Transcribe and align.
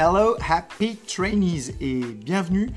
Hello, 0.00 0.36
happy 0.48 0.96
trainees 1.08 1.72
et 1.80 2.04
bienvenue. 2.04 2.70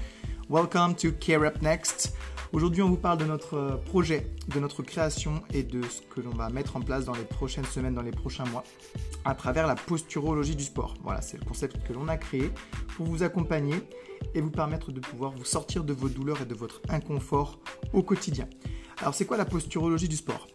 Welcome 0.49 0.95
to 0.95 1.11
Care 1.11 1.43
Up 1.43 1.61
Next. 1.61 2.15
Aujourd'hui, 2.51 2.81
on 2.81 2.89
vous 2.89 2.97
parle 2.97 3.19
de 3.19 3.25
notre 3.25 3.79
projet, 3.85 4.25
de 4.47 4.59
notre 4.59 4.81
création 4.81 5.43
et 5.53 5.61
de 5.61 5.83
ce 5.83 6.01
que 6.01 6.19
l'on 6.19 6.31
va 6.31 6.49
mettre 6.49 6.77
en 6.77 6.81
place 6.81 7.05
dans 7.05 7.13
les 7.13 7.23
prochaines 7.23 7.65
semaines, 7.65 7.93
dans 7.93 8.01
les 8.01 8.09
prochains 8.09 8.45
mois, 8.45 8.63
à 9.23 9.35
travers 9.35 9.67
la 9.67 9.75
posturologie 9.75 10.55
du 10.55 10.63
sport. 10.63 10.95
Voilà, 11.03 11.21
c'est 11.21 11.37
le 11.37 11.45
concept 11.45 11.87
que 11.87 11.93
l'on 11.93 12.07
a 12.07 12.17
créé 12.17 12.49
pour 12.97 13.05
vous 13.05 13.21
accompagner 13.21 13.75
et 14.33 14.41
vous 14.41 14.49
permettre 14.49 14.91
de 14.91 14.99
pouvoir 14.99 15.29
vous 15.29 15.45
sortir 15.45 15.83
de 15.83 15.93
vos 15.93 16.09
douleurs 16.09 16.41
et 16.41 16.45
de 16.45 16.55
votre 16.55 16.81
inconfort 16.89 17.59
au 17.93 18.01
quotidien. 18.01 18.47
Alors, 18.97 19.13
c'est 19.13 19.25
quoi 19.25 19.37
la 19.37 19.45
posturologie 19.45 20.09
du 20.09 20.15
sport? 20.15 20.47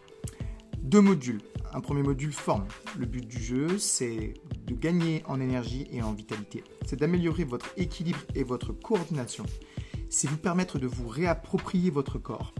Deux 0.78 1.00
modules. 1.00 1.42
Un 1.72 1.80
premier 1.80 2.02
module 2.02 2.32
forme. 2.32 2.66
Le 2.98 3.06
but 3.06 3.24
du 3.24 3.40
jeu, 3.40 3.78
c'est 3.78 4.34
de 4.66 4.74
gagner 4.74 5.22
en 5.26 5.40
énergie 5.40 5.86
et 5.90 6.02
en 6.02 6.12
vitalité. 6.12 6.64
C'est 6.84 6.98
d'améliorer 6.98 7.44
votre 7.44 7.72
équilibre 7.76 8.20
et 8.34 8.42
votre 8.42 8.72
coordination 8.72 9.44
c'est 10.08 10.28
vous 10.28 10.36
permettre 10.36 10.78
de 10.78 10.86
vous 10.86 11.08
réapproprier 11.08 11.90
votre 11.90 12.18
corps. 12.18 12.54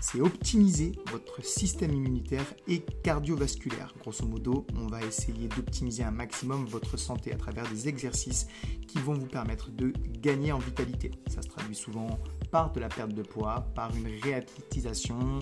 C'est 0.00 0.20
optimiser 0.20 0.92
votre 1.12 1.44
système 1.44 1.92
immunitaire 1.94 2.44
et 2.66 2.80
cardiovasculaire. 3.04 3.94
Grosso 4.00 4.26
modo, 4.26 4.66
on 4.76 4.88
va 4.88 5.00
essayer 5.02 5.46
d'optimiser 5.46 6.02
un 6.02 6.10
maximum 6.10 6.64
votre 6.66 6.96
santé 6.96 7.32
à 7.32 7.36
travers 7.36 7.68
des 7.68 7.88
exercices 7.88 8.48
qui 8.88 8.98
vont 8.98 9.14
vous 9.14 9.26
permettre 9.26 9.70
de 9.70 9.92
gagner 10.20 10.50
en 10.50 10.58
vitalité. 10.58 11.12
Ça 11.28 11.40
se 11.40 11.48
traduit 11.48 11.76
souvent 11.76 12.18
par 12.50 12.72
de 12.72 12.80
la 12.80 12.88
perte 12.88 13.12
de 13.12 13.22
poids, 13.22 13.64
par 13.76 13.94
une 13.94 14.08
réathlétisation, 14.22 15.38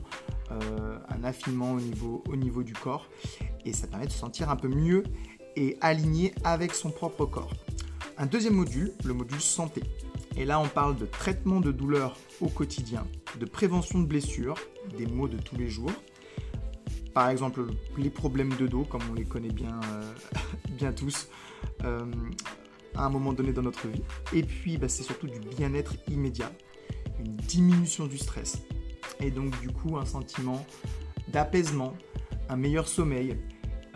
euh, 0.51 0.99
un 1.09 1.25
affinement 1.25 1.73
au 1.73 1.81
niveau, 1.81 2.23
au 2.29 2.37
niveau 2.37 2.63
du 2.63 2.75
corps. 2.75 3.09
Et 3.65 3.73
ça 3.73 3.87
permet 3.87 4.07
de 4.07 4.13
se 4.13 4.19
sentir 4.19 4.51
un 4.51 4.57
peu 4.57 4.69
mieux 4.69 5.05
et 5.57 5.77
aligné 5.81 6.35
avec 6.45 6.75
son 6.75 6.91
propre 6.91 7.27
corps. 7.27 7.53
Un 8.19 8.27
deuxième 8.27 8.55
module, 8.55 8.93
le 9.05 9.15
module 9.15 9.41
santé. 9.41 9.83
Et 10.37 10.45
là, 10.45 10.61
on 10.61 10.69
parle 10.69 10.97
de 10.97 11.07
traitement 11.07 11.61
de 11.61 11.73
douleur 11.73 12.17
au 12.41 12.49
quotidien, 12.49 13.07
de 13.39 13.45
prévention 13.47 14.01
de 14.01 14.07
blessures, 14.07 14.57
des 14.97 15.07
maux 15.07 15.29
de 15.29 15.39
tous 15.39 15.57
les 15.57 15.69
jours. 15.69 15.93
Par 17.15 17.29
exemple, 17.29 17.67
les 17.99 18.11
problèmes 18.11 18.55
de 18.57 18.67
dos, 18.67 18.85
comme 18.85 19.03
on 19.11 19.15
les 19.15 19.25
connaît 19.25 19.53
bien, 19.53 19.81
euh, 19.93 20.13
bien 20.71 20.93
tous, 20.93 21.29
euh, 21.85 22.05
à 22.95 23.05
un 23.05 23.11
moment 23.11 23.33
donné 23.33 23.53
dans 23.53 23.63
notre 23.63 23.89
vie. 23.89 24.03
Et 24.33 24.43
puis, 24.43 24.79
bah, 24.79 24.89
c'est 24.89 25.03
surtout 25.03 25.27
du 25.27 25.41
bien-être 25.41 25.95
immédiat, 26.09 26.53
une 27.19 27.37
diminution 27.37 28.07
du 28.07 28.19
stress. 28.19 28.63
Et 29.19 29.31
donc, 29.31 29.59
du 29.61 29.69
coup, 29.69 29.99
un 29.99 30.07
sentiment 30.07 30.65
d'apaisement, 31.29 31.95
un 32.49 32.57
meilleur 32.57 32.89
sommeil, 32.89 33.37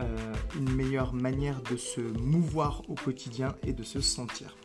euh, 0.01 0.33
meilleure 0.59 1.13
manière 1.13 1.61
de 1.63 1.77
se 1.77 2.01
mouvoir 2.01 2.81
au 2.89 2.95
quotidien 2.95 3.55
et 3.63 3.73
de 3.73 3.83
se 3.83 4.01
sentir. 4.01 4.55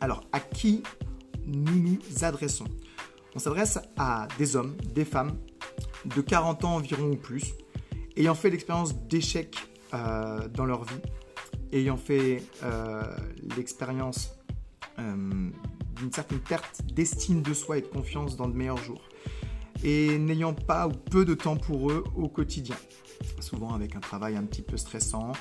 Alors, 0.00 0.22
à 0.32 0.40
qui 0.40 0.82
nous 1.46 1.76
nous 1.76 1.98
adressons? 2.22 2.66
On 3.34 3.38
s'adresse 3.38 3.78
à 3.96 4.28
des 4.38 4.56
hommes, 4.56 4.76
des 4.92 5.04
femmes 5.04 5.38
de 6.04 6.20
40 6.20 6.64
ans 6.64 6.76
environ 6.76 7.10
ou 7.10 7.16
plus, 7.16 7.54
ayant 8.16 8.34
fait 8.34 8.50
l'expérience 8.50 8.94
d'échec 9.06 9.56
euh, 9.94 10.48
dans 10.48 10.64
leur 10.64 10.84
vie, 10.84 11.00
ayant 11.72 11.96
fait 11.96 12.42
euh, 12.62 13.02
l'expérience 13.56 14.36
euh, 14.98 15.50
d'une 15.96 16.12
certaine 16.12 16.40
perte 16.40 16.82
d'estime 16.92 17.42
de 17.42 17.54
soi 17.54 17.78
et 17.78 17.82
de 17.82 17.86
confiance 17.86 18.36
dans 18.36 18.48
de 18.48 18.56
meilleurs 18.56 18.82
jours, 18.82 19.02
et 19.84 20.18
n'ayant 20.18 20.54
pas 20.54 20.86
ou 20.88 20.92
peu 20.92 21.24
de 21.24 21.34
temps 21.34 21.56
pour 21.56 21.90
eux 21.90 22.04
au 22.16 22.28
quotidien, 22.28 22.76
souvent 23.40 23.74
avec 23.74 23.96
un 23.96 24.00
travail 24.00 24.36
un 24.36 24.44
petit 24.44 24.62
peu 24.62 24.76
stressant, 24.76 25.32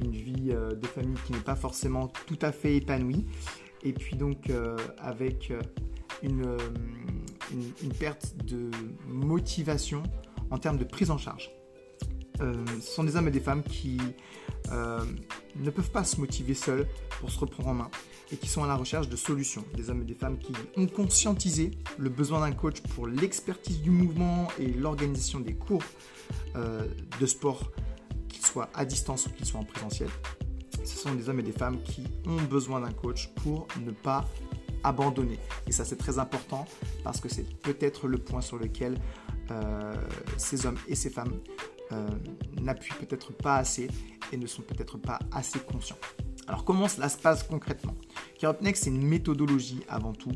une 0.00 0.12
vie 0.12 0.50
de 0.52 0.86
famille 0.86 1.18
qui 1.26 1.32
n'est 1.32 1.40
pas 1.40 1.56
forcément 1.56 2.08
tout 2.26 2.38
à 2.42 2.52
fait 2.52 2.76
épanouie, 2.76 3.26
et 3.82 3.92
puis 3.92 4.16
donc 4.16 4.50
euh, 4.50 4.76
avec 4.98 5.50
euh, 5.50 5.60
euh, 6.24 6.58
une, 7.52 7.92
perte 7.92 8.34
de 8.44 8.70
motivation 9.06 10.02
en 10.50 10.58
termes 10.58 10.78
de 10.78 10.84
prise 10.84 11.10
en 11.10 11.18
charge. 11.18 11.50
ce 12.38 12.80
sont 12.80 13.04
des 13.04 13.16
hommes 13.16 13.28
et 13.28 13.32
des 13.32 13.40
femmes 13.40 13.62
qui 13.62 13.98
ne 14.70 15.70
peuvent 15.70 15.90
pas 15.90 16.04
se 16.04 16.20
motiver 16.20 16.54
seuls 16.54 16.86
pour 17.20 17.30
se 17.30 17.38
reprendre 17.38 17.68
en 17.70 17.74
main 17.74 17.90
et 18.30 18.36
qui 18.36 18.48
sont 18.48 18.62
à 18.62 18.66
la 18.66 18.76
recherche 18.76 19.08
de 19.08 19.16
solutions. 19.16 19.64
Des 19.74 19.90
hommes 19.90 20.02
et 20.02 20.04
des 20.04 20.14
femmes 20.14 20.38
qui 20.38 20.52
ont 20.76 20.86
conscientisé 20.86 21.70
le 21.96 22.10
besoin 22.10 22.40
d'un 22.40 22.52
coach 22.52 22.80
pour 22.94 23.06
l'expertise 23.06 23.80
du 23.80 23.90
mouvement 23.90 24.48
et 24.58 24.66
l'organisation 24.66 25.40
des 25.40 25.54
cours 25.54 25.84
de 26.54 27.26
sport, 27.26 27.70
qu'ils 28.28 28.44
soient 28.44 28.68
à 28.74 28.84
distance 28.84 29.26
ou 29.26 29.30
qu'ils 29.30 29.46
soient 29.46 29.60
en 29.60 29.64
présentiel 29.64 30.10
ce 30.88 30.96
sont 30.96 31.14
des 31.14 31.28
hommes 31.28 31.40
et 31.40 31.44
des 31.44 31.52
femmes 31.52 31.82
qui 31.82 32.04
ont 32.26 32.42
besoin 32.42 32.80
d'un 32.80 32.92
coach 32.92 33.28
pour 33.42 33.68
ne 33.84 33.90
pas 33.90 34.24
abandonner. 34.84 35.38
Et 35.66 35.72
ça, 35.72 35.84
c'est 35.84 35.96
très 35.96 36.18
important 36.18 36.66
parce 37.04 37.20
que 37.20 37.28
c'est 37.28 37.46
peut-être 37.60 38.08
le 38.08 38.18
point 38.18 38.40
sur 38.40 38.58
lequel 38.58 38.98
euh, 39.50 39.94
ces 40.36 40.66
hommes 40.66 40.78
et 40.88 40.94
ces 40.94 41.10
femmes 41.10 41.32
euh, 41.92 42.08
n'appuient 42.60 42.94
peut-être 42.94 43.32
pas 43.32 43.56
assez 43.56 43.88
et 44.32 44.36
ne 44.36 44.46
sont 44.46 44.62
peut-être 44.62 44.98
pas 44.98 45.18
assez 45.32 45.58
conscients. 45.58 45.98
Alors, 46.46 46.64
comment 46.64 46.88
cela 46.88 47.08
se 47.08 47.18
passe 47.18 47.42
concrètement? 47.42 47.94
Next, 48.62 48.84
c'est 48.84 48.90
une 48.90 49.06
méthodologie 49.06 49.80
avant 49.88 50.12
tout. 50.12 50.32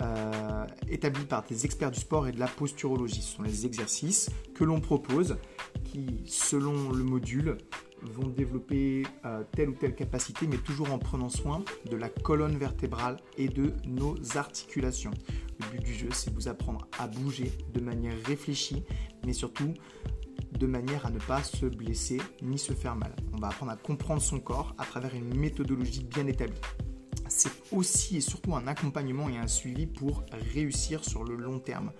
Euh, 0.00 0.66
établie 0.88 1.24
par 1.24 1.44
des 1.44 1.64
experts 1.64 1.90
du 1.90 2.00
sport 2.00 2.26
et 2.26 2.32
de 2.32 2.38
la 2.38 2.46
posturologie. 2.46 3.20
Ce 3.20 3.36
sont 3.36 3.42
les 3.42 3.66
exercices 3.66 4.30
que 4.54 4.64
l'on 4.64 4.80
propose 4.80 5.36
qui, 5.84 6.22
selon 6.26 6.92
le 6.92 7.04
module, 7.04 7.58
vont 8.02 8.28
développer 8.28 9.04
euh, 9.24 9.44
telle 9.52 9.68
ou 9.68 9.74
telle 9.74 9.94
capacité, 9.94 10.46
mais 10.46 10.56
toujours 10.56 10.92
en 10.92 10.98
prenant 10.98 11.28
soin 11.28 11.62
de 11.88 11.96
la 11.96 12.08
colonne 12.08 12.56
vertébrale 12.56 13.16
et 13.36 13.48
de 13.48 13.74
nos 13.86 14.16
articulations. 14.36 15.12
Le 15.60 15.66
but 15.70 15.84
du 15.84 15.94
jeu, 15.94 16.08
c'est 16.12 16.32
vous 16.32 16.48
apprendre 16.48 16.86
à 16.98 17.06
bouger 17.06 17.52
de 17.72 17.80
manière 17.80 18.14
réfléchie, 18.24 18.82
mais 19.24 19.32
surtout 19.32 19.74
de 20.62 20.66
manière 20.68 21.04
à 21.04 21.10
ne 21.10 21.18
pas 21.18 21.42
se 21.42 21.66
blesser 21.66 22.20
ni 22.40 22.56
se 22.56 22.72
faire 22.72 22.94
mal. 22.94 23.12
On 23.34 23.38
va 23.38 23.48
apprendre 23.48 23.72
à 23.72 23.76
comprendre 23.76 24.22
son 24.22 24.38
corps 24.38 24.76
à 24.78 24.84
travers 24.84 25.12
une 25.12 25.34
méthodologie 25.34 26.04
bien 26.04 26.28
établie. 26.28 26.60
C'est 27.28 27.50
aussi 27.72 28.18
et 28.18 28.20
surtout 28.20 28.54
un 28.54 28.68
accompagnement 28.68 29.28
et 29.28 29.38
un 29.38 29.48
suivi 29.48 29.86
pour 29.86 30.22
réussir 30.54 31.04
sur 31.04 31.24
le 31.24 31.34
long 31.34 31.58
terme. 31.58 31.90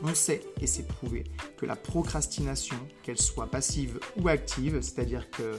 On 0.00 0.14
sait, 0.14 0.42
et 0.60 0.68
c'est 0.68 0.86
prouvé, 0.86 1.24
que 1.56 1.66
la 1.66 1.74
procrastination, 1.74 2.76
qu'elle 3.02 3.18
soit 3.18 3.50
passive 3.50 3.98
ou 4.16 4.28
active, 4.28 4.80
c'est-à-dire 4.80 5.28
que 5.30 5.58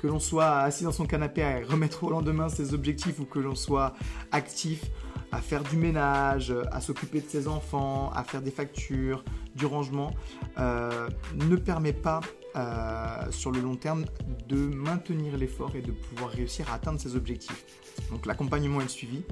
que 0.00 0.06
l'on 0.06 0.20
soit 0.20 0.58
assis 0.58 0.84
dans 0.84 0.92
son 0.92 1.06
canapé 1.06 1.42
à 1.42 1.64
remettre 1.64 2.04
au 2.04 2.10
lendemain 2.10 2.50
ses 2.50 2.74
objectifs 2.74 3.20
ou 3.20 3.24
que 3.24 3.38
l'on 3.38 3.54
soit 3.54 3.94
actif 4.32 4.90
à 5.32 5.40
faire 5.40 5.64
du 5.64 5.78
ménage, 5.78 6.54
à 6.70 6.82
s'occuper 6.82 7.22
de 7.22 7.28
ses 7.28 7.48
enfants, 7.48 8.10
à 8.14 8.22
faire 8.22 8.42
des 8.42 8.50
factures, 8.50 9.24
du 9.54 9.66
rangement, 9.66 10.12
euh, 10.58 11.08
ne 11.34 11.56
permet 11.56 11.92
pas 11.92 12.20
euh, 12.56 13.30
sur 13.30 13.50
le 13.50 13.60
long 13.60 13.76
terme 13.76 14.04
de 14.48 14.56
maintenir 14.56 15.36
l'effort 15.36 15.74
et 15.74 15.82
de 15.82 15.92
pouvoir 15.92 16.30
réussir 16.30 16.70
à 16.70 16.74
atteindre 16.74 17.00
ses 17.00 17.16
objectifs. 17.16 17.64
Donc 18.10 18.26
l'accompagnement 18.26 18.80
et 18.80 18.84
le 18.84 18.88
suivi 18.88 19.22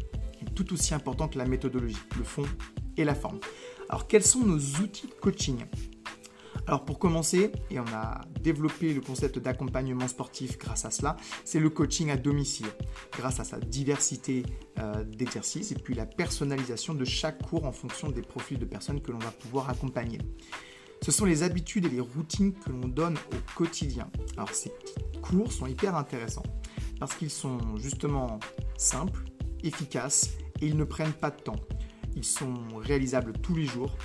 est 0.41 0.55
tout 0.55 0.72
aussi 0.72 0.94
important 0.94 1.28
que 1.28 1.38
la 1.38 1.44
méthodologie, 1.44 2.03
le 2.19 2.25
fond 2.25 2.44
et 2.97 3.05
la 3.05 3.15
forme. 3.15 3.41
Alors 3.88 4.06
quels 4.06 4.25
sont 4.25 4.44
nos 4.44 4.59
outils 4.83 5.06
de 5.06 5.15
coaching? 5.15 5.65
Alors 6.67 6.84
pour 6.84 6.99
commencer, 6.99 7.50
et 7.71 7.81
on 7.81 7.87
a 7.87 8.21
développé 8.41 8.95
le 8.95 9.00
concept 9.00 9.39
d'accompagnement 9.39 10.06
sportif 10.06 10.59
grâce 10.59 10.84
à 10.84 10.91
cela, 10.91 11.17
c'est 11.45 11.59
le 11.59 11.71
coaching 11.71 12.11
à 12.11 12.17
domicile, 12.17 12.67
grâce 13.12 13.41
à 13.41 13.45
sa 13.45 13.59
diversité 13.59 14.45
euh, 14.78 15.03
d'exercices 15.05 15.72
et 15.72 15.75
puis 15.75 15.95
la 15.95 16.06
personnalisation 16.06 16.95
de 16.95 17.05
chaque 17.05 17.43
cours 17.43 17.65
en 17.65 17.72
fonction 17.72 18.11
des 18.11 18.22
profils 18.22 18.59
de 18.59 18.65
personnes 18.65 19.01
que 19.01 19.11
l'on 19.11 19.19
va 19.19 19.33
pouvoir 19.33 19.71
accompagner. 19.71 20.19
Ce 21.03 21.11
sont 21.11 21.25
les 21.25 21.43
habitudes 21.43 21.87
et 21.87 21.89
les 21.89 22.01
routines 22.01 22.53
que 22.55 22.71
l'on 22.71 22.87
donne 22.87 23.17
au 23.17 23.56
quotidien. 23.56 24.09
Alors 24.37 24.51
ces 24.51 24.72
cours 25.21 25.51
sont 25.51 25.66
hyper 25.66 25.97
intéressants 25.97 26.45
parce 27.01 27.16
qu'ils 27.16 27.31
sont 27.31 27.59
justement 27.77 28.39
simples, 28.77 29.25
efficaces 29.65 30.36
et 30.60 30.66
ils 30.66 30.77
ne 30.77 30.84
prennent 30.84 31.13
pas 31.13 31.31
de 31.31 31.41
temps. 31.41 31.57
Ils 32.16 32.24
sont 32.24 32.54
réalisables 32.78 33.32
tous 33.32 33.54
les 33.54 33.64
jours 33.64 33.97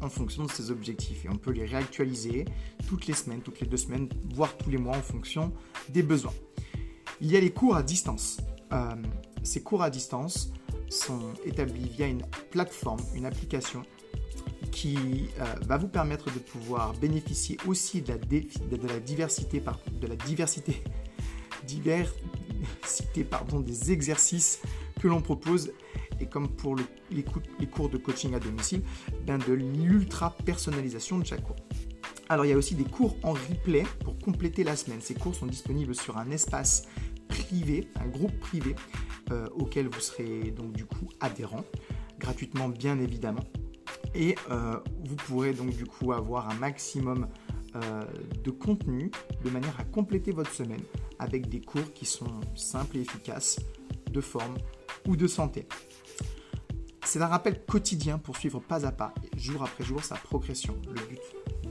en 0.00 0.08
fonction 0.08 0.44
de 0.44 0.50
ces 0.50 0.70
objectifs 0.70 1.24
et 1.24 1.28
on 1.28 1.36
peut 1.36 1.52
les 1.52 1.64
réactualiser 1.64 2.44
toutes 2.88 3.06
les 3.06 3.14
semaines, 3.14 3.40
toutes 3.40 3.60
les 3.60 3.66
deux 3.66 3.76
semaines, 3.76 4.08
voire 4.34 4.56
tous 4.56 4.70
les 4.70 4.78
mois 4.78 4.96
en 4.96 5.02
fonction 5.02 5.52
des 5.88 6.02
besoins. 6.02 6.34
Il 7.20 7.30
y 7.30 7.36
a 7.36 7.40
les 7.40 7.52
cours 7.52 7.76
à 7.76 7.82
distance. 7.82 8.38
Euh, 8.72 8.94
ces 9.42 9.62
cours 9.62 9.82
à 9.82 9.90
distance 9.90 10.52
sont 10.88 11.32
établis 11.44 11.88
via 11.88 12.06
une 12.06 12.22
plateforme, 12.50 13.00
une 13.14 13.26
application 13.26 13.82
qui 14.70 15.28
euh, 15.38 15.44
va 15.66 15.76
vous 15.76 15.88
permettre 15.88 16.32
de 16.32 16.38
pouvoir 16.38 16.94
bénéficier 16.94 17.56
aussi 17.66 18.02
de 18.02 18.08
la, 18.08 18.18
diversité, 18.98 19.62
de 20.00 20.06
la 20.06 20.16
diversité, 20.16 20.82
diversité 21.66 23.24
pardon, 23.24 23.60
des 23.60 23.92
exercices 23.92 24.60
que 25.00 25.08
l'on 25.08 25.20
propose 25.20 25.72
et 26.22 26.26
comme 26.26 26.48
pour 26.48 26.76
les, 27.10 27.66
cours 27.66 27.88
de 27.88 27.98
coaching 27.98 28.34
à 28.34 28.38
domicile, 28.38 28.82
ben 29.26 29.38
de 29.38 29.52
l'ultra 29.52 30.30
personnalisation 30.44 31.18
de 31.18 31.26
chaque 31.26 31.42
cours. 31.42 31.56
Alors 32.28 32.46
il 32.46 32.50
y 32.50 32.52
a 32.52 32.56
aussi 32.56 32.74
des 32.74 32.84
cours 32.84 33.16
en 33.22 33.32
replay 33.32 33.82
pour 34.04 34.16
compléter 34.18 34.64
la 34.64 34.76
semaine. 34.76 35.00
Ces 35.00 35.14
cours 35.14 35.34
sont 35.34 35.46
disponibles 35.46 35.94
sur 35.94 36.16
un 36.16 36.30
espace 36.30 36.86
privé, 37.28 37.88
un 38.00 38.06
groupe 38.06 38.38
privé 38.40 38.74
euh, 39.32 39.48
auquel 39.54 39.88
vous 39.88 40.00
serez 40.00 40.52
donc 40.52 40.72
du 40.72 40.86
coup 40.86 41.08
adhérent, 41.20 41.64
gratuitement 42.18 42.68
bien 42.68 42.98
évidemment. 43.00 43.44
Et 44.14 44.36
euh, 44.50 44.78
vous 45.04 45.16
pourrez 45.16 45.52
donc 45.52 45.74
du 45.76 45.84
coup 45.84 46.12
avoir 46.12 46.48
un 46.48 46.54
maximum 46.54 47.26
euh, 47.74 48.04
de 48.44 48.50
contenu 48.50 49.10
de 49.44 49.50
manière 49.50 49.78
à 49.80 49.84
compléter 49.84 50.30
votre 50.30 50.52
semaine 50.52 50.82
avec 51.18 51.48
des 51.48 51.60
cours 51.60 51.92
qui 51.94 52.04
sont 52.04 52.40
simples 52.54 52.98
et 52.98 53.00
efficaces, 53.00 53.60
de 54.10 54.20
forme 54.20 54.54
de 55.10 55.26
santé. 55.26 55.66
C'est 57.04 57.20
un 57.20 57.26
rappel 57.26 57.64
quotidien 57.64 58.18
pour 58.18 58.36
suivre 58.36 58.60
pas 58.60 58.86
à 58.86 58.92
pas, 58.92 59.12
jour 59.36 59.62
après 59.62 59.84
jour, 59.84 60.02
sa 60.02 60.14
progression. 60.14 60.76
Le 60.86 61.00
but 61.08 61.20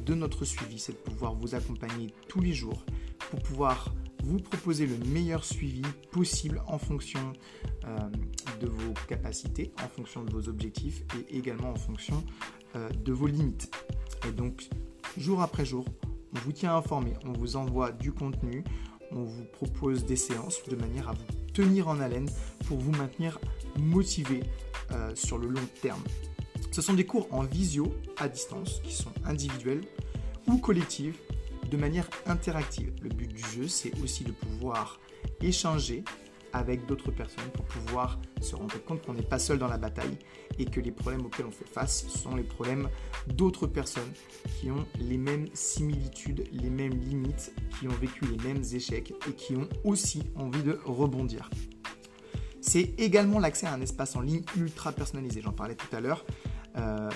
de 0.06 0.14
notre 0.14 0.46
suivi, 0.46 0.78
c'est 0.78 0.92
de 0.92 0.98
pouvoir 0.98 1.34
vous 1.34 1.56
accompagner 1.56 2.14
tous 2.28 2.42
les 2.42 2.54
jours 2.54 2.84
pour 3.32 3.40
pouvoir 3.40 3.94
vous 4.24 4.38
proposer 4.38 4.86
le 4.86 4.98
meilleur 5.10 5.44
suivi 5.44 5.82
possible 6.12 6.62
en 6.68 6.78
fonction 6.78 7.34
euh, 7.86 7.98
de 8.60 8.68
vos 8.68 8.94
capacités, 9.08 9.72
en 9.84 9.88
fonction 9.88 10.24
de 10.24 10.32
vos 10.32 10.48
objectifs 10.48 11.04
et 11.18 11.38
également 11.38 11.72
en 11.72 11.76
fonction 11.76 12.24
euh, 12.76 12.90
de 12.90 13.12
vos 13.12 13.28
limites. 13.28 13.72
Et 14.28 14.32
donc, 14.32 14.70
jour 15.18 15.42
après 15.42 15.66
jour, 15.66 15.86
on 16.36 16.40
vous 16.40 16.52
tient 16.52 16.76
informé, 16.76 17.14
on 17.26 17.34
vous 17.34 17.56
envoie 17.56 17.92
du 17.92 18.12
contenu, 18.12 18.64
on 19.12 19.24
vous 19.24 19.46
propose 19.46 20.06
des 20.06 20.16
séances 20.16 20.62
de 20.68 20.76
manière 20.76 21.10
à 21.10 21.14
vous 21.14 21.26
tenir 21.54 21.88
en 21.88 22.00
haleine 22.00 22.30
pour 22.68 22.78
vous 22.78 22.92
maintenir 22.92 23.40
motivé 23.80 24.42
euh, 24.92 25.14
sur 25.16 25.38
le 25.38 25.48
long 25.48 25.68
terme. 25.82 26.02
Ce 26.72 26.82
sont 26.82 26.94
des 26.94 27.06
cours 27.06 27.28
en 27.32 27.44
visio, 27.44 27.94
à 28.18 28.30
distance, 28.30 28.82
qui 28.84 28.94
sont 28.94 29.12
individuels 29.26 29.82
ou 30.48 30.58
collectifs 30.58 31.20
de 31.70 31.78
manière 31.78 32.10
interactive. 32.26 32.94
Le 33.02 33.10
but 33.10 33.28
du 33.28 33.44
jeu, 33.56 33.68
c'est 33.68 33.92
aussi 34.02 34.24
de 34.24 34.32
pouvoir 34.32 35.00
échanger 35.42 36.04
avec 36.54 36.86
d'autres 36.86 37.12
personnes 37.12 37.50
pour 37.54 37.66
pouvoir 37.66 38.20
se 38.42 38.56
rendre 38.56 38.84
compte 38.84 39.06
qu'on 39.06 39.14
n'est 39.14 39.22
pas 39.22 39.40
seul 39.40 39.58
dans 39.58 39.68
la 39.68 39.78
bataille 39.78 40.18
et 40.60 40.66
que 40.66 40.80
les 40.80 40.92
problèmes 40.92 41.26
auxquels 41.26 41.46
on 41.46 41.52
fait 41.52 41.68
face 41.68 42.08
sont 42.08 42.36
les 42.36 42.44
problèmes 42.44 42.90
d'autres 43.28 43.68
personnes 43.68 44.12
qui 44.60 44.72
ont 44.72 44.86
les 45.00 45.18
mêmes 45.18 45.48
similitudes, 45.54 46.48
les 46.52 46.70
mêmes 46.70 46.98
limites, 46.98 47.54
qui 47.80 47.88
ont 47.88 47.98
vécu 48.00 48.26
les 48.26 48.38
mêmes 48.44 48.64
échecs 48.74 49.14
et 49.28 49.34
qui 49.34 49.56
ont 49.56 49.70
aussi 49.84 50.24
envie 50.36 50.64
de 50.64 50.80
rebondir. 50.86 51.50
C'est 52.62 52.94
également 53.00 53.40
l'accès 53.40 53.66
à 53.66 53.74
un 53.74 53.82
espace 53.82 54.16
en 54.16 54.22
ligne 54.22 54.44
ultra 54.56 54.92
personnalisé, 54.92 55.42
j'en 55.42 55.52
parlais 55.52 55.76
tout 55.76 55.94
à 55.96 56.00
l'heure, 56.00 56.26
euh, 56.78 57.10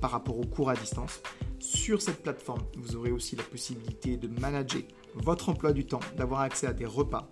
par 0.00 0.12
rapport 0.12 0.38
aux 0.38 0.46
cours 0.46 0.70
à 0.70 0.74
distance. 0.74 1.20
Sur 1.58 2.00
cette 2.00 2.22
plateforme, 2.22 2.62
vous 2.76 2.94
aurez 2.94 3.10
aussi 3.10 3.36
la 3.36 3.42
possibilité 3.42 4.16
de 4.16 4.28
manager 4.28 4.82
votre 5.14 5.48
emploi 5.48 5.72
du 5.72 5.86
temps, 5.86 6.00
d'avoir 6.16 6.40
accès 6.40 6.66
à 6.66 6.72
des 6.72 6.86
repas, 6.86 7.28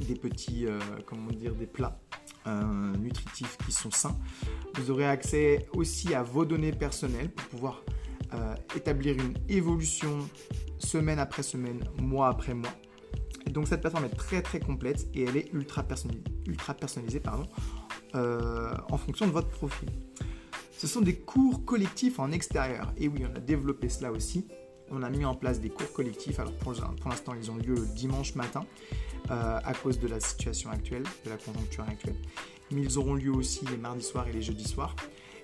des 0.00 0.14
petits, 0.14 0.66
euh, 0.66 0.78
comment 1.06 1.30
dire, 1.30 1.54
des 1.54 1.66
plats 1.66 2.00
euh, 2.46 2.96
nutritifs 2.96 3.56
qui 3.64 3.72
sont 3.72 3.90
sains. 3.90 4.16
Vous 4.74 4.90
aurez 4.90 5.06
accès 5.06 5.66
aussi 5.74 6.14
à 6.14 6.22
vos 6.22 6.44
données 6.44 6.72
personnelles 6.72 7.30
pour 7.30 7.46
pouvoir 7.48 7.82
euh, 8.34 8.54
établir 8.76 9.16
une 9.16 9.34
évolution 9.48 10.28
semaine 10.78 11.18
après 11.18 11.42
semaine, 11.42 11.84
mois 11.98 12.28
après 12.28 12.54
mois. 12.54 12.72
Donc 13.46 13.68
cette 13.68 13.80
plateforme 13.80 14.04
est 14.04 14.16
très 14.16 14.42
très 14.42 14.60
complète 14.60 15.08
et 15.14 15.24
elle 15.24 15.36
est 15.36 15.52
ultra 15.52 15.82
personnalisée, 15.82 16.24
ultra 16.46 16.74
personnalisée 16.74 17.20
pardon, 17.20 17.46
en 18.14 18.98
fonction 18.98 19.26
de 19.26 19.32
votre 19.32 19.48
profil. 19.48 19.88
Ce 20.76 20.86
sont 20.86 21.00
des 21.00 21.16
cours 21.16 21.64
collectifs 21.64 22.18
en 22.18 22.32
extérieur. 22.32 22.92
Et 22.96 23.08
oui, 23.08 23.24
on 23.30 23.36
a 23.36 23.40
développé 23.40 23.88
cela 23.88 24.10
aussi. 24.12 24.46
On 24.90 25.02
a 25.02 25.10
mis 25.10 25.24
en 25.24 25.34
place 25.34 25.60
des 25.60 25.70
cours 25.70 25.92
collectifs. 25.92 26.40
Alors 26.40 26.52
pour, 26.54 26.72
l'instant, 26.72 27.34
ils 27.34 27.50
ont 27.50 27.56
lieu 27.56 27.74
le 27.74 27.86
dimanche 27.94 28.34
matin 28.34 28.66
euh, 29.30 29.58
à 29.62 29.74
cause 29.74 29.98
de 30.00 30.08
la 30.08 30.18
situation 30.18 30.70
actuelle, 30.70 31.04
de 31.24 31.30
la 31.30 31.36
conjoncture 31.36 31.84
actuelle. 31.84 32.16
Mais 32.72 32.82
ils 32.82 32.98
auront 32.98 33.14
lieu 33.14 33.30
aussi 33.30 33.64
les 33.66 33.76
mardis 33.76 34.04
soirs 34.04 34.26
et 34.28 34.32
les 34.32 34.42
jeudis 34.42 34.68
soirs. 34.68 34.96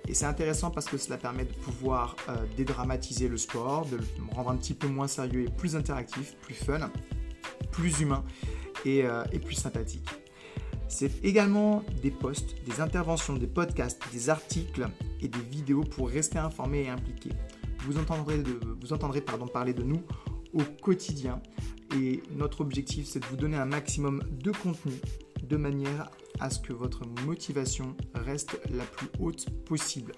Et 0.07 0.13
c'est 0.13 0.25
intéressant 0.25 0.71
parce 0.71 0.85
que 0.85 0.97
cela 0.97 1.17
permet 1.17 1.45
de 1.45 1.53
pouvoir 1.53 2.15
euh, 2.29 2.45
dédramatiser 2.55 3.27
le 3.27 3.37
sport, 3.37 3.85
de 3.85 3.97
le 3.97 4.03
rendre 4.33 4.51
un 4.51 4.57
petit 4.57 4.73
peu 4.73 4.87
moins 4.87 5.07
sérieux 5.07 5.43
et 5.43 5.49
plus 5.49 5.75
interactif, 5.75 6.35
plus 6.41 6.53
fun, 6.53 6.91
plus 7.71 8.01
humain 8.01 8.23
et, 8.85 9.05
euh, 9.05 9.23
et 9.31 9.39
plus 9.39 9.55
sympathique. 9.55 10.07
C'est 10.89 11.23
également 11.23 11.83
des 12.01 12.11
posts, 12.11 12.55
des 12.63 12.79
interventions, 12.79 13.35
des 13.35 13.47
podcasts, 13.47 14.01
des 14.13 14.29
articles 14.29 14.87
et 15.21 15.27
des 15.27 15.39
vidéos 15.39 15.81
pour 15.83 16.09
rester 16.09 16.37
informé 16.37 16.83
et 16.83 16.89
impliqué. 16.89 17.31
Vous 17.87 17.97
entendrez, 17.97 18.43
vous 18.81 18.91
entendrez 18.91 19.21
pardon, 19.21 19.47
parler 19.47 19.73
de 19.73 19.81
nous 19.81 20.03
au 20.53 20.61
quotidien 20.81 21.41
et 21.95 22.21
notre 22.35 22.59
objectif 22.59 23.05
c'est 23.07 23.21
de 23.21 23.25
vous 23.25 23.37
donner 23.37 23.55
un 23.55 23.65
maximum 23.65 24.21
de 24.29 24.51
contenu 24.51 24.93
de 25.41 25.55
manière 25.55 26.09
à 26.41 26.49
ce 26.49 26.59
que 26.59 26.73
votre 26.73 27.07
motivation 27.25 27.95
reste 28.13 28.59
la 28.69 28.83
plus 28.83 29.07
haute 29.19 29.49
possible. 29.65 30.11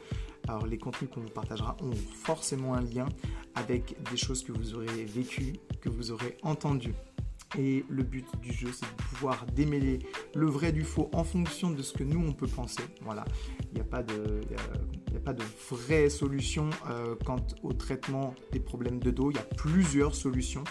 Alors 0.48 0.66
les 0.66 0.80
contenus 0.80 1.12
qu'on 1.14 1.22
vous 1.22 1.30
partagera 1.30 1.78
ont 1.82 1.94
forcément 1.94 2.74
un 2.74 2.82
lien 2.82 3.08
avec 3.54 3.96
des 4.10 4.18
choses 4.18 4.44
que 4.44 4.52
vous 4.52 4.74
aurez 4.74 5.06
vécues, 5.06 5.54
que 5.80 5.90
vous 5.90 6.10
aurez 6.10 6.38
entendues. 6.42 6.96
Et 7.58 7.84
le 7.90 8.04
but 8.04 8.28
du 8.42 8.52
jeu, 8.52 8.70
c'est 8.72 8.86
de 8.86 9.02
pouvoir 9.10 9.46
démêler 9.56 10.00
le 10.36 10.46
vrai 10.46 10.72
du 10.72 10.84
faux 10.84 11.10
en 11.14 11.24
fonction 11.24 11.72
de 11.72 11.82
ce 11.82 11.94
que 11.94 12.04
nous, 12.04 12.24
on 12.24 12.32
peut 12.32 12.48
penser. 12.48 12.84
Voilà, 13.02 13.26
il 13.72 13.76
n'y 13.76 13.82
a, 13.82 13.84
pas 13.84 14.04
de, 14.04 14.42
de 15.34 15.44
vraie 15.70 16.10
solution 16.10 16.70
euh, 16.90 17.16
quant 17.26 17.46
au 17.64 17.74
traitement 17.74 18.34
des 18.52 18.60
problèmes 18.60 19.00
de 19.00 19.12
dos. 19.12 19.32
Il 19.32 19.38
y 19.38 19.40
a 19.40 19.44
plusieurs 19.44 20.16
solutions. 20.16 20.64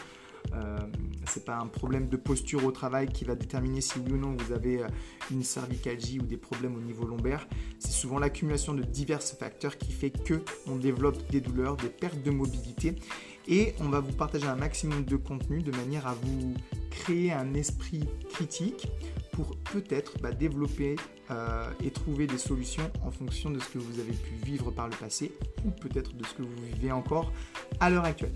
Euh, 0.54 0.78
c'est 1.26 1.44
pas 1.44 1.58
un 1.58 1.66
problème 1.66 2.08
de 2.08 2.16
posture 2.16 2.64
au 2.64 2.70
travail 2.70 3.08
qui 3.08 3.24
va 3.24 3.34
déterminer 3.34 3.80
si 3.80 3.98
oui 3.98 4.12
ou 4.12 4.16
non 4.16 4.34
vous 4.38 4.52
avez 4.52 4.82
euh, 4.82 4.88
une 5.30 5.42
cervicalgie 5.42 6.20
ou 6.20 6.22
des 6.22 6.36
problèmes 6.36 6.76
au 6.76 6.80
niveau 6.80 7.06
lombaire. 7.06 7.46
C'est 7.78 7.92
souvent 7.92 8.18
l'accumulation 8.18 8.72
de 8.72 8.82
divers 8.82 9.22
facteurs 9.22 9.76
qui 9.76 9.92
fait 9.92 10.10
que 10.10 10.42
on 10.66 10.76
développe 10.76 11.18
des 11.30 11.40
douleurs, 11.40 11.76
des 11.76 11.90
pertes 11.90 12.22
de 12.22 12.30
mobilité 12.30 12.94
et 13.46 13.74
on 13.80 13.88
va 13.88 14.00
vous 14.00 14.12
partager 14.12 14.46
un 14.46 14.56
maximum 14.56 15.04
de 15.04 15.16
contenu 15.16 15.62
de 15.62 15.70
manière 15.72 16.06
à 16.06 16.14
vous 16.14 16.54
créer 16.90 17.32
un 17.32 17.54
esprit 17.54 18.04
critique 18.30 18.88
pour 19.38 19.56
peut-être 19.72 20.20
bah, 20.20 20.32
développer 20.32 20.96
euh, 21.30 21.70
et 21.84 21.92
trouver 21.92 22.26
des 22.26 22.38
solutions 22.38 22.90
en 23.04 23.12
fonction 23.12 23.50
de 23.50 23.60
ce 23.60 23.68
que 23.68 23.78
vous 23.78 24.00
avez 24.00 24.12
pu 24.12 24.34
vivre 24.44 24.72
par 24.72 24.88
le 24.88 24.96
passé 24.96 25.30
ou 25.64 25.70
peut-être 25.70 26.16
de 26.16 26.26
ce 26.26 26.34
que 26.34 26.42
vous 26.42 26.64
vivez 26.74 26.90
encore 26.90 27.30
à 27.78 27.88
l'heure 27.88 28.04
actuelle. 28.04 28.32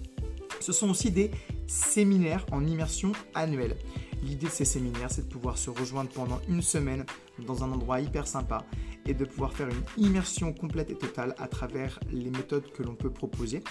Ce 0.60 0.70
sont 0.70 0.88
aussi 0.88 1.10
des 1.10 1.32
séminaires 1.66 2.46
en 2.52 2.64
immersion 2.64 3.10
annuelle. 3.34 3.76
L'idée 4.22 4.46
de 4.46 4.52
ces 4.52 4.64
séminaires, 4.64 5.10
c'est 5.10 5.26
de 5.26 5.32
pouvoir 5.32 5.58
se 5.58 5.70
rejoindre 5.70 6.10
pendant 6.10 6.40
une 6.48 6.62
semaine 6.62 7.04
dans 7.44 7.64
un 7.64 7.72
endroit 7.72 8.00
hyper 8.00 8.28
sympa 8.28 8.64
et 9.04 9.12
de 9.12 9.24
pouvoir 9.24 9.52
faire 9.52 9.66
une 9.66 10.04
immersion 10.04 10.52
complète 10.52 10.90
et 10.90 10.96
totale 10.96 11.34
à 11.38 11.48
travers 11.48 11.98
les 12.12 12.30
méthodes 12.30 12.70
que 12.70 12.84
l'on 12.84 12.94
peut 12.94 13.10
proposer 13.10 13.64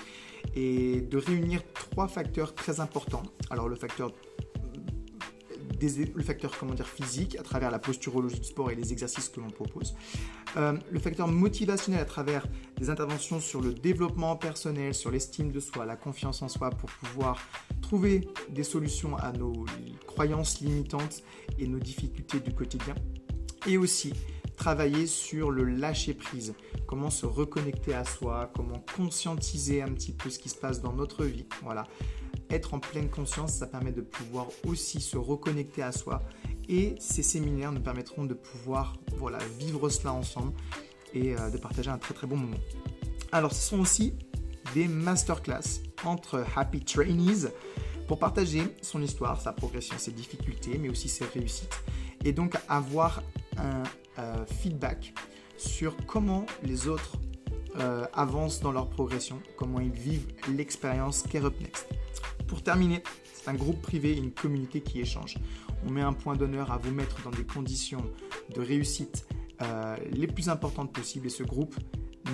et 0.53 1.00
de 1.00 1.17
réunir 1.17 1.62
trois 1.74 2.10
facteurs 2.10 2.53
très 2.53 2.82
importants. 2.82 3.24
Alors 3.50 3.70
le 3.70 3.77
facteur 3.77 4.12
le 5.82 6.24
facteur 6.24 6.58
comment 6.58 6.74
dire, 6.74 6.88
physique 6.88 7.38
à 7.40 7.44
travers 7.44 7.72
la 7.72 7.80
posturologie 7.80 8.40
du 8.40 8.48
sport 8.48 8.72
et 8.72 8.76
les 8.76 8.92
exercices 8.92 9.30
que 9.30 9.40
l'on 9.40 9.50
propose, 9.50 9.96
euh, 10.58 10.78
le 10.90 11.00
facteur 11.00 11.28
motivationnel 11.28 12.02
à 12.02 12.06
travers 12.06 12.46
des 12.78 12.90
interventions 12.90 13.40
sur 13.40 13.62
le 13.62 13.74
développement 13.74 14.36
personnel, 14.36 14.94
sur 14.94 15.12
l'estime 15.12 15.52
de 15.52 15.60
soi, 15.60 15.86
la 15.86 15.96
confiance 15.96 16.42
en 16.42 16.48
soi 16.48 16.70
pour 16.70 16.90
pouvoir 16.92 17.38
trouver 17.82 18.28
des 18.50 18.64
solutions 18.64 19.16
à 19.18 19.32
nos 19.32 19.66
croyances 20.08 20.62
limitantes 20.62 21.24
et 21.58 21.68
nos 21.68 21.80
difficultés 21.80 22.40
du 22.40 22.54
quotidien, 22.54 22.96
et 23.68 23.78
aussi 23.78 24.14
travailler 24.56 25.08
sur 25.08 25.50
le 25.50 25.64
lâcher 25.64 26.14
prise, 26.14 26.54
comment 26.86 27.10
se 27.10 27.26
reconnecter 27.26 27.96
à 27.96 28.06
soi, 28.06 28.52
comment 28.56 28.84
conscientiser 28.96 29.82
un 29.82 29.92
petit 29.92 30.12
peu 30.12 30.30
ce 30.30 30.38
qui 30.38 30.50
se 30.50 30.56
passe 30.56 30.82
dans 30.82 30.94
notre 30.94 31.26
vie. 31.26 31.48
Voilà. 31.64 31.86
Être 32.51 32.74
en 32.74 32.79
pleine 32.79 33.10
conscience, 33.10 33.53
ça 33.53 33.65
permet 33.65 33.93
de 33.93 34.01
pouvoir 34.01 34.48
aussi 34.67 35.00
se 35.00 35.17
reconnecter 35.17 35.81
à 35.81 35.91
soi 35.91 36.22
et 36.67 36.96
ces 37.00 37.24
séminaires 37.24 37.72
nous 37.72 37.81
permettront 37.81 38.25
de 38.25 38.34
pouvoir 38.34 38.98
voilà, 39.17 39.38
vivre 39.60 39.89
cela 39.89 40.13
ensemble 40.13 40.53
et 41.13 41.36
euh, 41.36 41.50
de 41.50 41.58
partager 41.58 41.89
un 41.89 41.98
très 41.98 42.13
très 42.13 42.27
bon 42.27 42.38
moment. 42.38 42.58
Alors 43.31 43.53
ce 43.53 43.62
sont 43.62 43.79
aussi 43.79 44.13
des 44.74 44.88
masterclass 44.88 45.81
entre 46.03 46.46
happy 46.55 46.81
trainees 46.81 47.50
pour 48.08 48.20
partager 48.20 48.63
son 48.81 49.01
histoire, 49.01 49.39
sa 49.39 49.53
progression, 49.53 49.96
ses 49.98 50.12
difficultés, 50.12 50.77
mais 50.77 50.89
aussi 50.89 51.08
ses 51.08 51.25
réussites. 51.25 51.81
Et 52.25 52.34
donc 52.34 52.58
avoir 52.67 53.24
un 53.58 53.84
euh, 54.20 54.46
feedback 54.46 55.13
sur 55.58 55.96
comment 56.05 56.46
les 56.63 56.88
autres 56.88 57.17
euh, 57.79 58.05
avancent 58.13 58.60
dans 58.60 58.74
leur 58.74 58.89
progression, 58.89 59.41
comment 59.55 59.79
ils 59.79 59.91
vivent 59.91 60.27
l'expérience 60.53 61.24
Care 61.24 61.46
Up 61.46 61.55
Next. 61.62 61.88
Pour 62.51 62.63
terminer, 62.63 63.01
c'est 63.34 63.50
un 63.50 63.53
groupe 63.53 63.81
privé 63.81 64.12
et 64.12 64.17
une 64.17 64.34
communauté 64.34 64.81
qui 64.81 65.00
échange. 65.00 65.38
On 65.88 65.89
met 65.89 66.01
un 66.01 66.12
point 66.12 66.36
d'honneur 66.36 66.70
à 66.70 66.77
vous 66.77 66.91
mettre 66.91 67.24
dans 67.24 67.29
des 67.29 67.46
conditions 67.46 68.03
de 68.53 68.60
réussite 68.60 69.25
euh, 69.62 69.96
les 70.12 70.27
plus 70.27 70.50
importantes 70.50 70.91
possibles 70.91 71.27
et 71.27 71.29
ce 71.29 71.43
groupe 71.43 71.74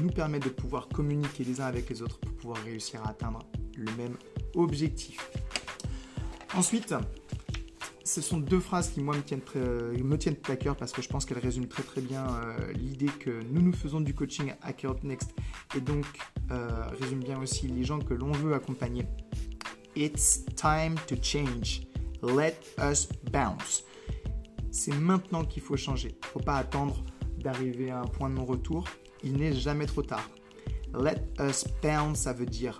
nous 0.02 0.10
permet 0.10 0.40
de 0.40 0.50
pouvoir 0.50 0.88
communiquer 0.88 1.44
les 1.44 1.62
uns 1.62 1.66
avec 1.66 1.88
les 1.92 2.02
autres 2.02 2.20
pour 2.20 2.32
pouvoir 2.32 2.58
réussir 2.64 3.04
à 3.04 3.10
atteindre 3.10 3.46
le 3.76 3.92
même 3.96 4.18
objectif. 4.56 5.30
Ensuite, 6.56 6.96
ce 8.04 8.20
sont 8.20 8.40
deux 8.40 8.60
phrases 8.60 8.90
qui, 8.90 9.02
moi, 9.02 9.16
me 9.16 9.22
tiennent, 9.22 9.42
très, 9.42 9.60
me 9.60 10.18
tiennent 10.18 10.38
à 10.50 10.56
cœur 10.56 10.76
parce 10.78 10.94
que 10.94 11.04
je 11.04 11.10
pense 11.10 11.26
qu'elles 11.26 11.38
résument 11.38 11.68
très 11.68 11.84
très 11.84 12.02
bien 12.02 12.26
l'idée 12.74 13.12
que 13.20 13.44
nous 13.52 13.62
nous 13.62 13.74
faisons 13.74 14.02
du 14.02 14.16
coaching 14.16 14.54
à 14.64 14.74
Care 14.74 14.96
Next 15.04 15.36
et 15.76 15.80
donc 15.80 16.06
résument 17.00 17.24
bien 17.24 17.40
aussi 17.40 17.68
les 17.68 17.84
gens 17.84 18.00
que 18.00 18.16
l'on 18.16 18.32
veut 18.32 18.56
accompagner. 18.56 19.06
It's 20.00 20.46
time 20.56 20.94
to 21.08 21.16
change. 21.20 21.88
Let 22.22 22.54
us 22.78 23.10
bounce. 23.32 23.84
C'est 24.70 24.94
maintenant 24.94 25.44
qu'il 25.44 25.64
faut 25.64 25.76
changer. 25.76 26.10
Il 26.10 26.28
ne 26.28 26.32
faut 26.34 26.40
pas 26.40 26.58
attendre 26.58 27.04
d'arriver 27.40 27.90
à 27.90 28.02
un 28.02 28.06
point 28.06 28.30
de 28.30 28.36
non-retour. 28.36 28.88
Il 29.24 29.38
n'est 29.38 29.54
jamais 29.54 29.88
trop 29.88 30.04
tard. 30.04 30.30
Let 30.94 31.24
us 31.40 31.66
bounce, 31.82 32.20
ça 32.20 32.34
veut 32.34 32.46
dire 32.46 32.78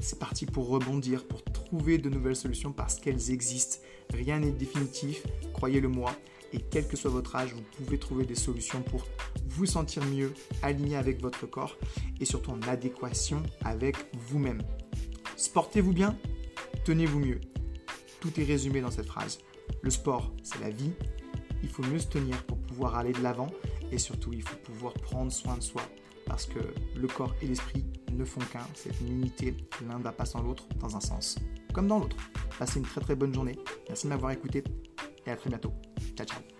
c'est 0.00 0.18
parti 0.18 0.44
pour 0.44 0.68
rebondir, 0.68 1.28
pour 1.28 1.44
trouver 1.44 1.98
de 1.98 2.10
nouvelles 2.10 2.34
solutions 2.34 2.72
parce 2.72 2.96
qu'elles 2.96 3.30
existent. 3.30 3.78
Rien 4.12 4.40
n'est 4.40 4.50
définitif, 4.50 5.22
croyez-le 5.52 5.86
moi. 5.86 6.16
Et 6.52 6.58
quel 6.58 6.88
que 6.88 6.96
soit 6.96 7.12
votre 7.12 7.36
âge, 7.36 7.54
vous 7.54 7.62
pouvez 7.76 7.96
trouver 7.96 8.24
des 8.24 8.34
solutions 8.34 8.82
pour 8.82 9.06
vous 9.46 9.66
sentir 9.66 10.04
mieux, 10.04 10.34
aligné 10.62 10.96
avec 10.96 11.22
votre 11.22 11.46
corps 11.46 11.76
et 12.20 12.24
surtout 12.24 12.50
en 12.50 12.62
adéquation 12.62 13.40
avec 13.64 13.96
vous-même. 14.14 14.62
Sportez-vous 15.36 15.92
bien, 15.92 16.16
tenez-vous 16.86 17.18
mieux. 17.18 17.40
Tout 18.20 18.40
est 18.40 18.44
résumé 18.44 18.80
dans 18.80 18.92
cette 18.92 19.06
phrase. 19.06 19.38
Le 19.82 19.90
sport, 19.90 20.32
c'est 20.44 20.60
la 20.60 20.70
vie. 20.70 20.92
Il 21.64 21.68
faut 21.68 21.82
mieux 21.82 21.98
se 21.98 22.06
tenir 22.06 22.40
pour 22.44 22.58
pouvoir 22.58 22.94
aller 22.94 23.12
de 23.12 23.22
l'avant 23.22 23.50
et 23.90 23.98
surtout, 23.98 24.32
il 24.32 24.42
faut 24.42 24.56
pouvoir 24.58 24.94
prendre 24.94 25.32
soin 25.32 25.56
de 25.56 25.62
soi 25.62 25.82
parce 26.26 26.46
que 26.46 26.60
le 26.94 27.08
corps 27.08 27.34
et 27.42 27.46
l'esprit 27.46 27.84
ne 28.12 28.24
font 28.24 28.40
qu'un. 28.52 28.66
C'est 28.74 29.00
une 29.00 29.08
unité. 29.08 29.56
L'un 29.88 29.98
va 29.98 30.12
pas 30.12 30.24
sans 30.24 30.42
l'autre 30.42 30.68
dans 30.80 30.96
un 30.96 31.00
sens 31.00 31.36
comme 31.74 31.88
dans 31.88 31.98
l'autre. 31.98 32.16
Passez 32.58 32.78
une 32.78 32.86
très 32.86 33.02
très 33.02 33.16
bonne 33.16 33.34
journée. 33.34 33.58
Merci 33.88 34.06
de 34.06 34.10
m'avoir 34.10 34.30
écouté 34.30 34.64
et 35.26 35.30
à 35.30 35.36
très 35.36 35.50
bientôt. 35.50 35.72
Ciao 36.16 36.26
ciao. 36.26 36.55